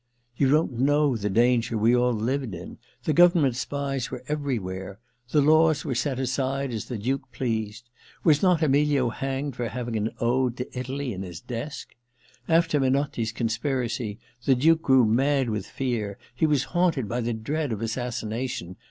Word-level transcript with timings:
* 0.21 0.25
You 0.35 0.49
don't 0.49 0.79
know 0.79 1.15
the 1.15 1.29
danger 1.29 1.77
we 1.77 1.95
all 1.95 2.11
lived 2.11 2.55
in. 2.55 2.79
The 3.03 3.13
government 3.13 3.55
spies 3.55 4.09
were 4.09 4.23
everywhere. 4.27 4.97
The 5.29 5.41
laws 5.41 5.85
were 5.85 5.93
set 5.93 6.17
aside 6.19 6.71
as 6.71 6.85
the 6.85 6.97
Duke 6.97 7.31
pleased— 7.31 7.87
^was 8.25 8.41
not 8.41 8.63
Emilio 8.63 9.09
hanged 9.09 9.55
for 9.55 9.67
having 9.69 9.95
an 9.97 10.09
ode 10.19 10.57
to 10.57 10.75
Italy 10.75 11.13
in 11.13 11.21
his 11.21 11.39
desk? 11.39 11.93
After 12.49 12.79
Menotti's 12.79 13.31
conspiracy 13.31 14.17
the 14.43 14.55
Duke 14.55 14.81
grew 14.81 15.05
mad 15.05 15.51
with 15.51 15.67
fear— 15.67 16.17
he 16.35 16.47
was 16.47 16.63
haunted 16.73 17.07
by 17.07 17.21
the 17.21 17.33
dread 17.33 17.71
of 17.71 17.83
assassination. 17.83 18.77